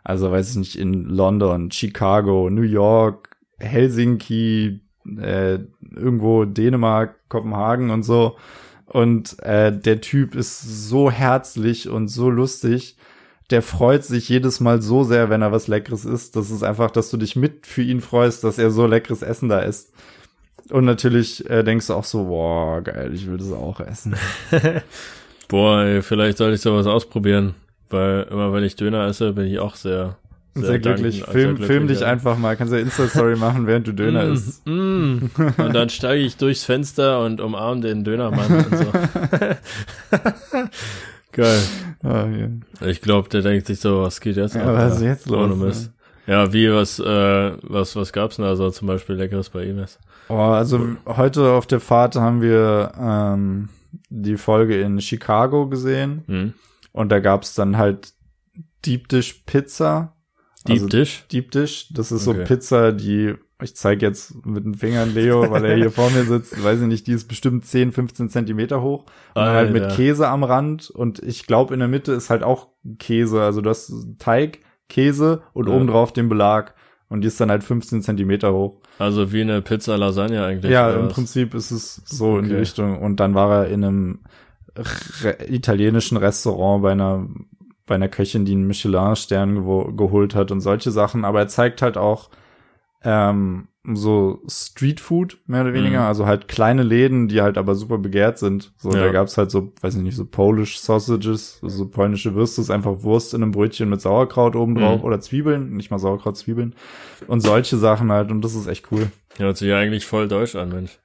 [0.04, 4.80] Also weiß ich nicht, in London, Chicago, New York, Helsinki,
[5.18, 5.58] äh,
[5.94, 8.36] irgendwo Dänemark, Kopenhagen und so.
[8.86, 12.96] Und äh, der Typ ist so herzlich und so lustig.
[13.50, 16.36] Der freut sich jedes Mal so sehr, wenn er was Leckeres isst.
[16.36, 19.48] Das ist einfach, dass du dich mit für ihn freust, dass er so leckeres Essen
[19.48, 19.92] da isst.
[20.70, 24.14] Und natürlich äh, denkst du auch so, boah, geil, ich will das auch essen.
[25.50, 27.54] Boah, ey, vielleicht sollte ich sowas ausprobieren,
[27.90, 30.16] weil immer wenn ich Döner esse, bin ich auch sehr,
[30.54, 31.22] Sehr, glücklich.
[31.22, 32.06] dankend- Film, sehr film dich ja.
[32.06, 32.56] einfach mal.
[32.56, 34.64] Kannst ja Insta-Story machen, während du Döner Mm, isst.
[34.66, 35.18] mm.
[35.58, 38.86] Und dann steige ich durchs Fenster und umarme den Dönermann und so.
[41.32, 41.60] Geil.
[42.02, 42.86] Ah, ja.
[42.88, 45.56] Ich glaube, der denkt sich so, was geht jetzt Ja, ab, was ist jetzt los?
[45.56, 45.92] Mist.
[46.26, 49.78] Ja, wie, was, äh, was, was gab's denn da so zum Beispiel Leckeres bei ihm
[49.78, 49.98] ist?
[50.28, 53.68] Oh, also heute auf der Fahrt haben wir ähm,
[54.08, 56.52] die Folge in Chicago gesehen Hm?
[56.92, 58.12] und da gab's dann halt
[58.84, 60.14] Deep Dish Pizza.
[60.66, 61.24] Deep Also Dish?
[61.32, 62.38] Deep Dish, das ist Okay.
[62.40, 66.24] so Pizza, die ich zeige jetzt mit den Fingern Leo, weil er hier vor mir
[66.24, 69.96] sitzt, weiß ich nicht, die ist bestimmt 10, 15 Zentimeter hoch und halt mit Alter.
[69.96, 73.92] Käse am Rand und ich glaube in der Mitte ist halt auch Käse, also das
[74.18, 75.74] Teig, Käse und Ja.
[75.74, 76.74] obendrauf den Belag
[77.10, 78.76] und die ist dann halt 15 Zentimeter hoch.
[78.98, 80.72] Also wie eine Pizza Lasagne eigentlich.
[80.72, 81.12] Ja, im was?
[81.12, 82.60] Prinzip ist es so in die Okay.
[82.60, 83.02] Richtung.
[83.02, 84.18] Und dann war er in einem
[85.22, 87.26] re italienischen Restaurant bei einer
[87.86, 91.24] bei einer Köchin, die einen Michelin-Stern gewo- geholt hat und solche Sachen.
[91.24, 92.30] Aber er zeigt halt auch
[93.02, 96.00] ähm, so Streetfood, mehr oder weniger.
[96.00, 96.06] Mhm.
[96.06, 98.72] Also halt kleine Läden, die halt aber super begehrt sind.
[98.76, 99.04] So, Ja.
[99.06, 102.70] da gab's halt so, weiß ich nicht, so Polish Sausages, also so polnische Würste, ist
[102.70, 105.04] einfach Wurst in einem Brötchen mit Sauerkraut oben drauf Mhm.
[105.06, 106.74] oder Zwiebeln, nicht mal Sauerkraut, Zwiebeln.
[107.26, 108.30] Und solche Sachen halt.
[108.30, 109.10] Und das ist echt cool.
[109.38, 110.98] Hört sich ja eigentlich voll deutsch an, Mensch.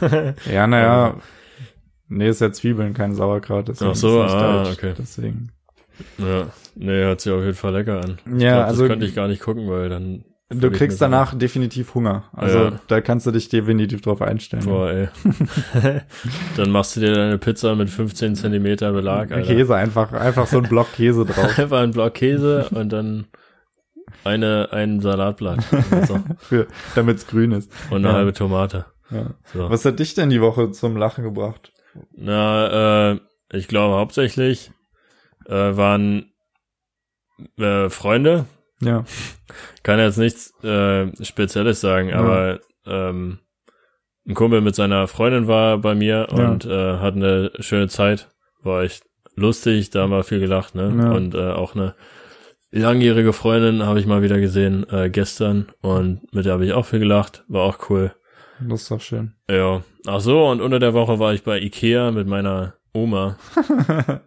[0.50, 1.16] Ja, naja.
[2.08, 3.68] Nee, ist ja Zwiebeln, kein Sauerkraut.
[3.68, 4.78] deswegen Ach so, ah, deutsch.
[4.78, 4.94] okay.
[4.98, 5.50] Deswegen.
[6.18, 8.18] Ja, nee, hört sich auf jeden Fall lecker an.
[8.38, 11.94] Ja, glaub, also- das könnte ich gar nicht gucken, weil dann Du kriegst danach definitiv
[11.94, 12.24] Hunger.
[12.32, 12.72] Also Ja.
[12.88, 14.64] da kannst du dich definitiv drauf einstellen.
[14.66, 15.08] Boah, ey.
[16.56, 19.46] dann machst du dir deine Pizza mit 15 Zentimeter Belag, Alter.
[19.54, 21.58] Käse einfach, einfach so ein Block Käse drauf.
[21.58, 23.26] Einfach ein Block Käse und dann
[24.22, 25.64] eine, ein Salatblatt.
[26.06, 26.20] so.
[26.38, 27.72] Für, damit's grün ist.
[27.90, 28.14] Und eine Ja.
[28.14, 28.84] halbe Tomate.
[29.10, 29.30] Ja.
[29.52, 29.70] So.
[29.70, 31.72] Was hat dich denn die Woche zum Lachen gebracht?
[32.14, 33.20] Na, äh,
[33.52, 34.72] ich glaube hauptsächlich
[35.46, 36.32] äh, waren
[37.58, 38.44] äh, Freunde.
[38.84, 39.04] Ja.
[39.82, 42.16] Kann jetzt nichts äh, Spezielles sagen, Ja.
[42.16, 43.38] aber ähm,
[44.26, 46.48] ein Kumpel mit seiner Freundin war bei mir Ja.
[46.50, 48.28] und äh, hat eine schöne Zeit.
[48.62, 49.04] War echt
[49.36, 50.94] lustig, da haben wir viel gelacht, ne?
[50.98, 51.12] Ja.
[51.12, 51.94] Und äh, auch eine
[52.70, 56.86] langjährige Freundin habe ich mal wieder gesehen äh, gestern und mit der habe ich auch
[56.86, 57.44] viel gelacht.
[57.48, 58.12] War auch cool.
[58.60, 59.34] Das ist doch schön.
[59.50, 59.82] Ja.
[60.06, 63.36] Ach so, und unter der Woche war ich bei Ikea mit meiner Oma.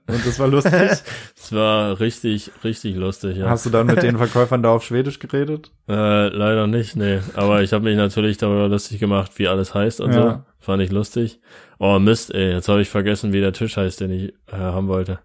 [0.07, 0.73] Und das war lustig.
[0.73, 3.49] Es war richtig, richtig lustig, ja.
[3.49, 5.71] Hast du dann mit den Verkäufern da auf Schwedisch geredet?
[5.87, 7.19] Äh, leider nicht, nee.
[7.33, 10.21] Aber ich habe mich natürlich darüber lustig gemacht, wie alles heißt und Ja.
[10.31, 10.39] so.
[10.59, 11.39] Fand ich lustig.
[11.79, 14.89] Oh Mist, ey, jetzt habe ich vergessen, wie der Tisch heißt, den ich äh, haben
[14.89, 15.19] wollte.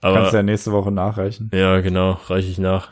[0.00, 1.50] Aber Kannst du ja nächste Woche nachreichen.
[1.52, 2.88] ja, genau, reiche ich nach.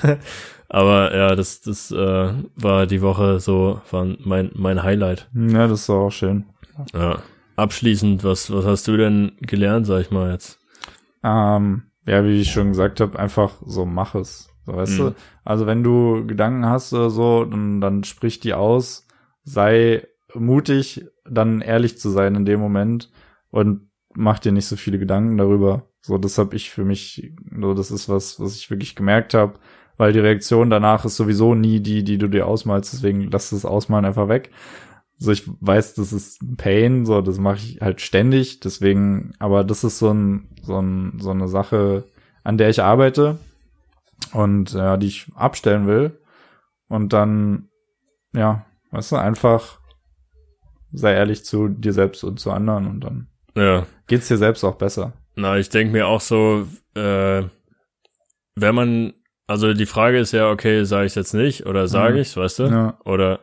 [0.68, 5.28] Aber ja, das, das äh, war die Woche so, war mein, mein Highlight.
[5.34, 6.44] Ja, das ist doch auch schön.
[6.92, 7.18] Ja.
[7.56, 10.58] Abschließend, was, was hast du denn gelernt, sag ich mal jetzt?
[11.24, 14.48] Ähm, ja, wie ich schon gesagt habe, einfach so mach es.
[14.66, 15.04] So, weißt Mhm.
[15.04, 15.14] du?
[15.44, 19.06] Also wenn du Gedanken hast oder so, dann, dann sprich die aus,
[19.44, 23.10] sei mutig, dann ehrlich zu sein in dem Moment
[23.50, 25.84] und mach dir nicht so viele Gedanken darüber.
[26.00, 29.54] So, das habe ich für mich, so das ist was, was ich wirklich gemerkt habe,
[29.96, 33.64] weil die Reaktion danach ist sowieso nie die, die du dir ausmalst, deswegen lass das
[33.64, 34.50] Ausmalen einfach weg.
[35.18, 39.64] So, ich weiß, das ist ein Pain, so, das mache ich halt ständig, deswegen, aber
[39.64, 42.04] das ist so ein, so ein, so eine Sache,
[42.44, 43.38] an der ich arbeite
[44.32, 46.18] und ja, die ich abstellen will.
[46.88, 47.68] Und dann,
[48.34, 49.80] ja, weißt du, einfach
[50.92, 53.86] sei ehrlich zu dir selbst und zu anderen und dann Ja.
[54.06, 55.14] geht's dir selbst auch besser.
[55.34, 57.42] Na, ich denke mir auch so, äh,
[58.54, 59.14] wenn man,
[59.46, 62.20] also die Frage ist ja, okay, sage ich jetzt nicht oder sage Mhm.
[62.20, 62.64] ich's, weißt du?
[62.64, 63.40] Ja, Oder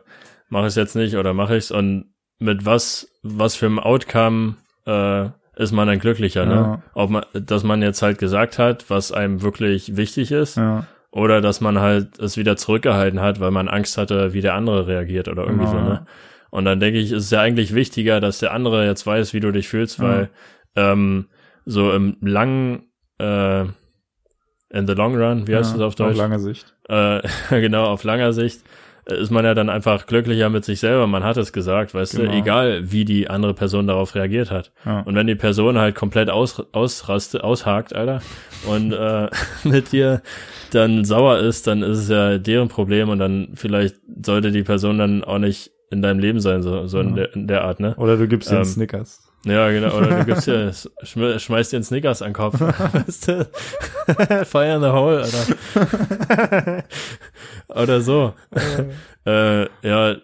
[0.54, 4.54] mache ich jetzt nicht oder mache ich's und mit was, was für einem Outcome
[4.86, 6.54] äh, ist man dann glücklicher, ne?
[6.54, 6.82] Ja.
[6.94, 11.40] Ob man, dass man jetzt halt gesagt hat, was einem wirklich wichtig ist, ja, oder
[11.40, 15.26] dass man halt es wieder zurückgehalten hat, weil man Angst hatte, wie der andere reagiert
[15.26, 16.06] oder irgendwie so, Genau, ne?
[16.50, 19.40] Und dann denke ich, ist es ja eigentlich wichtiger, dass der andere jetzt weiß, wie
[19.40, 20.30] du dich fühlst, weil
[20.76, 21.26] ähm,
[21.64, 23.62] so im langen, äh,
[24.70, 26.16] in the long run, wie heißt ja, das auf Deutsch?
[26.16, 26.72] lange Sicht.
[26.88, 28.62] Äh, genau, auf langer Sicht
[29.06, 31.06] ist man ja dann einfach glücklicher mit sich selber.
[31.06, 32.30] Man hat es gesagt, weißt Genau.
[32.32, 34.72] du, egal wie die andere Person darauf reagiert hat.
[34.86, 35.00] Ja.
[35.00, 38.20] Und wenn die Person halt komplett aus, ausraste, aushakt, Alter,
[38.66, 39.28] und äh,
[39.64, 40.22] mit dir
[40.72, 44.98] dann sauer ist, dann ist es ja deren Problem und dann vielleicht sollte die Person
[44.98, 47.14] dann auch nicht in deinem Leben sein, so, so in, Ja.
[47.14, 47.94] der, in der Art, ne?
[47.96, 49.20] Oder du gibst Ähm, Snickers.
[49.46, 49.94] Ja, genau.
[49.98, 50.72] Oder du gibst dir,
[51.04, 52.56] schm schmeißt dir einen Snickers an den Kopf.
[54.48, 56.84] Fire in the hole, Alter.
[57.74, 58.32] Oder so.
[59.26, 60.16] äh, ja,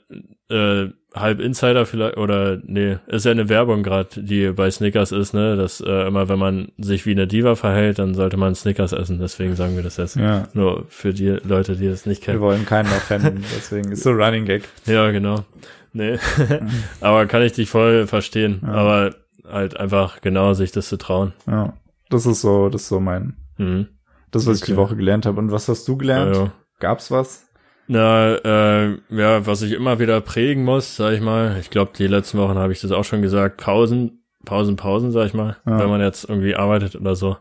[0.50, 5.34] äh, halb Insider vielleicht, oder nee, ist ja eine Werbung gerade, die bei Snickers ist,
[5.34, 5.56] ne?
[5.56, 9.18] Dass äh, immer wenn man sich wie eine Diva verhält, dann sollte man Snickers essen.
[9.18, 10.14] Deswegen sagen wir das jetzt.
[10.16, 10.46] Ja.
[10.54, 12.40] Nur für die Leute, die das nicht Wir kennen.
[12.40, 14.62] wollen keinen offenden, deswegen ist so Running Gag.
[14.86, 15.44] Ja, genau.
[15.92, 16.18] Nee.
[17.00, 18.60] Aber kann ich dich voll verstehen.
[18.62, 18.72] Ja.
[18.72, 19.14] Aber
[19.48, 21.32] halt einfach genau sich das zu trauen.
[21.48, 21.72] Ja.
[22.08, 23.88] Das ist so, das ist so mein, Mhm.
[24.30, 24.80] das, was ich die Okay.
[24.80, 25.38] Woche gelernt habe.
[25.40, 26.36] Und was hast du gelernt?
[26.36, 26.52] Ja, ja.
[26.80, 27.46] Gab's was?
[27.86, 32.06] Na, äh, ja, was ich immer wieder prägen muss, sag ich mal, ich glaube, die
[32.06, 35.78] letzten Wochen habe ich das auch schon gesagt, Pausen, Pausen, Pausen, sag ich mal, Ja.
[35.80, 37.36] wenn man jetzt irgendwie arbeitet oder so,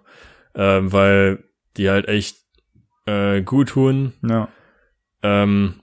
[0.55, 1.43] ähm, weil
[1.77, 2.37] die halt echt
[3.05, 4.13] äh, gut tun.
[4.27, 4.47] Ja.
[5.21, 5.75] Ähm,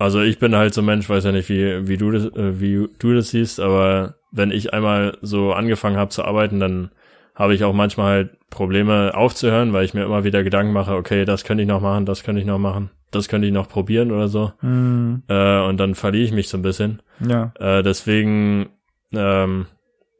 [0.00, 2.60] also ich bin halt so ein Mensch, weiß ja nicht, wie, wie du das, äh,
[2.60, 6.90] wie du das siehst, aber wenn ich einmal so angefangen habe zu arbeiten, dann
[7.38, 11.24] habe ich auch manchmal halt Probleme aufzuhören, weil ich mir immer wieder Gedanken mache, okay,
[11.24, 14.10] das könnte ich noch machen, das könnte ich noch machen, das könnte ich noch probieren
[14.10, 14.52] oder so.
[14.60, 17.00] Hm, Äh, und dann verliere ich mich so ein bisschen.
[17.20, 17.52] ja.
[17.58, 18.70] Äh, deswegen,
[19.12, 19.66] ähm,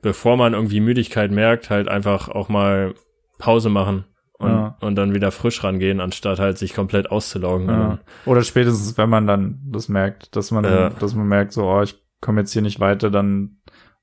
[0.03, 2.95] bevor man irgendwie Müdigkeit merkt, halt einfach auch mal
[3.39, 4.05] Pause machen
[4.39, 4.77] und, Ja.
[4.81, 7.69] und dann wieder frisch rangehen, anstatt halt sich komplett auszulaugen.
[7.69, 7.99] ja.
[8.27, 10.91] Oder spätestens, wenn man dann das merkt, dass man, Ja.
[10.91, 13.58] dass man merkt, so, oh, ich komme jetzt hier nicht weiter, dann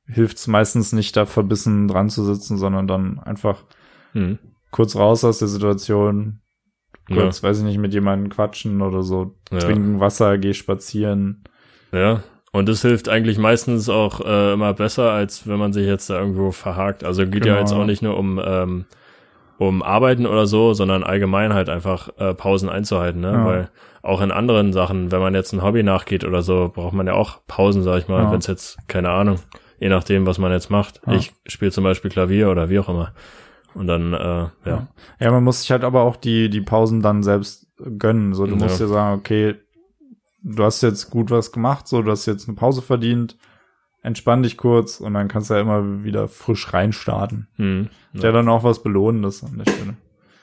[0.08, 3.64] hilft's meistens nicht, da verbissen dran zu sitzen, sondern dann einfach
[4.14, 4.38] Hm.
[4.72, 6.42] kurz raus aus der Situation,
[7.10, 7.16] Ja.
[7.24, 9.60] kurz, weiß ich nicht, mit jemandem quatschen oder so, Ja.
[9.60, 11.44] trinken Wasser, geh spazieren.
[11.92, 16.10] Ja, und das hilft eigentlich meistens auch äh, immer besser, als wenn man sich jetzt
[16.10, 17.04] da irgendwo verhakt.
[17.04, 17.60] Also geht ja Genau.
[17.60, 18.86] jetzt auch nicht nur um ähm,
[19.58, 23.32] um Arbeiten oder so, sondern allgemein halt einfach äh, Pausen einzuhalten, ne?
[23.32, 23.46] Ja.
[23.46, 23.70] Weil
[24.02, 27.14] auch in anderen Sachen, wenn man jetzt ein Hobby nachgeht oder so, braucht man ja
[27.14, 28.32] auch Pausen, sag ich mal, Ja.
[28.32, 29.40] wenn es jetzt, keine Ahnung,
[29.80, 31.02] je nachdem, was man jetzt macht.
[31.06, 31.14] Ja.
[31.14, 33.14] Ich spiele zum Beispiel Klavier oder wie auch immer.
[33.74, 34.52] Und dann, äh, ja.
[34.66, 34.88] Ja.
[35.20, 38.34] Ja, man muss sich halt aber auch die, die Pausen dann selbst gönnen.
[38.34, 39.56] So, du musst dir sagen, okay,
[40.44, 43.36] du hast jetzt gut was gemacht, so, du hast jetzt eine Pause verdient,
[44.02, 47.48] entspann dich kurz und dann kannst du ja immer wieder frisch reinstarten.
[47.56, 47.90] Hm.
[48.14, 48.32] Ja.
[48.32, 49.96] dann auch was Belohnendes an der Stelle.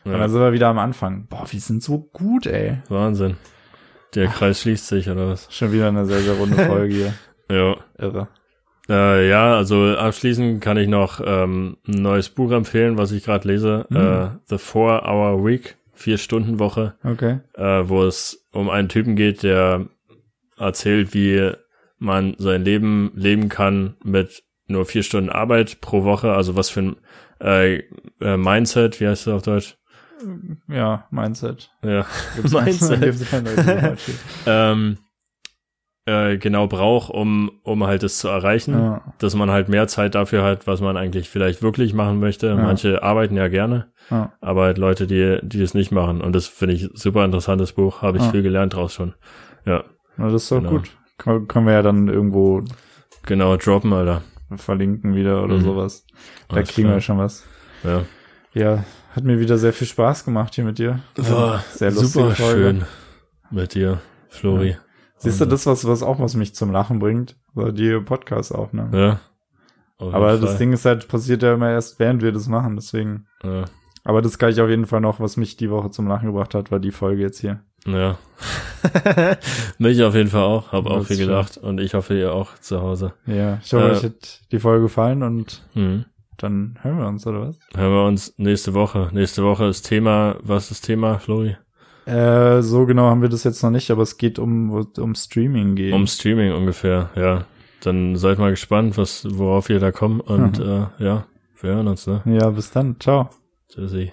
[0.04, 0.18] Und Ja.
[0.18, 1.26] dann sind wir wieder am Anfang.
[1.28, 2.78] Boah, wir sind so gut, ey.
[2.90, 3.36] Wahnsinn.
[4.14, 5.46] Der Kreis schließt sich, oder was?
[5.50, 7.14] Schon wieder eine sehr, sehr runde Folge hier.
[7.50, 7.76] Ja.
[7.96, 8.28] Irre.
[8.88, 13.46] Äh, ja, also abschließend kann ich noch ähm, ein neues Buch empfehlen, was ich gerade
[13.48, 13.86] lese.
[13.90, 13.96] Hm.
[13.96, 17.40] Äh, The Four Hour Week, vier Stunden Woche, Okay.
[17.54, 19.86] äh, wo es um einen Typen geht, der
[20.58, 21.52] erzählt, wie
[21.98, 26.32] man sein Leben leben kann mit nur vier Stunden Arbeit pro Woche.
[26.32, 26.96] Also was für ein
[27.40, 27.76] äh,
[28.20, 29.76] äh, Mindset, wie heißt das auf Deutsch?
[30.68, 31.70] Ja, Mindset.
[31.84, 32.06] Ja,
[32.42, 33.14] Mindset.
[33.14, 34.12] Für.
[34.46, 34.98] ähm,
[36.06, 38.74] äh, genau braucht, um, um halt es zu erreichen.
[38.74, 39.02] ja.
[39.18, 42.48] dass man halt mehr Zeit dafür hat, was man eigentlich vielleicht wirklich machen möchte.
[42.48, 42.56] Ja.
[42.56, 44.32] Manche arbeiten ja gerne, Ja.
[44.40, 46.20] aber halt Leute, die, die das nicht machen.
[46.20, 49.14] Und das finde ich super interessantes Buch, habe ich viel gelernt draus schon.
[49.64, 49.84] Ja,
[50.16, 50.70] Na, das ist doch Genau.
[50.70, 50.90] gut.
[51.18, 52.62] Können können wir ja dann irgendwo
[53.24, 54.22] genau, droppen, Alter.
[54.56, 55.62] verlinken wieder oder Mhm.
[55.62, 56.04] sowas.
[56.48, 57.00] Da Alles kriegen wir klar.
[57.00, 57.44] schon was.
[57.84, 58.02] Ja,
[58.54, 58.84] Ja,
[59.14, 60.98] hat mir wieder sehr viel Spaß gemacht hier mit dir.
[61.16, 62.60] war sehr lustige super Folge.
[62.60, 62.84] schön
[63.50, 64.76] mit dir, Flori.
[65.22, 68.98] Siehst du, Und, das, was, was auch was mich zum Lachen bringt, war die Podcast-Aufnahme.
[68.98, 69.20] Ja.
[69.98, 70.58] Aber das Fall.
[70.58, 73.26] Ding ist halt, passiert ja immer erst, während wir das machen, deswegen.
[73.44, 73.64] Ja.
[74.04, 76.54] Aber das kann ich auf jeden Fall noch, was mich die Woche zum Lachen gebracht
[76.54, 77.60] hat, war die Folge jetzt hier.
[77.86, 78.18] ja.
[79.78, 82.32] Mich auf jeden Fall auch, habe auch Das viel ist gelacht und ich hoffe ihr
[82.34, 83.12] auch zu Hause.
[83.26, 86.04] Ja, ich hoffe, Äh, euch hat die Folge gefallen und Mhm.
[86.36, 87.58] dann hören wir uns, oder was?
[87.74, 89.10] Hören wir uns nächste Woche.
[89.12, 91.56] Nächste Woche ist Thema, was ist Thema, Flori?
[92.06, 95.76] Äh, so genau haben wir das jetzt noch nicht, aber es geht um, um Streaming
[95.76, 95.94] gehen.
[95.94, 97.44] Um Streaming ungefähr, ja.
[97.82, 101.26] Dann seid mal gespannt, was, worauf ihr da kommt und äh, ja,
[101.60, 102.22] wir hören uns, ne?
[102.26, 102.96] ja, bis dann.
[103.00, 103.30] Ciao.
[103.68, 104.12] Tschüssi.